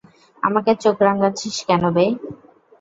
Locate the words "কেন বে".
1.67-2.05